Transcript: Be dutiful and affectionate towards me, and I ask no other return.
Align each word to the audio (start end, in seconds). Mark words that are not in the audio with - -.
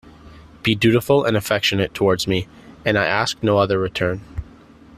Be 0.63 0.73
dutiful 0.73 1.25
and 1.25 1.37
affectionate 1.37 1.93
towards 1.93 2.25
me, 2.27 2.47
and 2.83 2.97
I 2.97 3.05
ask 3.05 3.37
no 3.43 3.59
other 3.59 3.77
return. 3.77 4.21